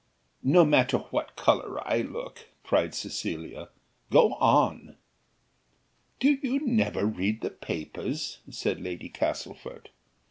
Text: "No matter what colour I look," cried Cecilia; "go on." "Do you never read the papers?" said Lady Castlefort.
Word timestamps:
"No 0.41 0.65
matter 0.65 0.97
what 0.97 1.35
colour 1.35 1.79
I 1.87 2.01
look," 2.01 2.47
cried 2.63 2.95
Cecilia; 2.95 3.69
"go 4.09 4.33
on." 4.33 4.95
"Do 6.19 6.39
you 6.41 6.59
never 6.65 7.05
read 7.05 7.41
the 7.41 7.51
papers?" 7.51 8.39
said 8.49 8.81
Lady 8.81 9.09
Castlefort. 9.09 9.89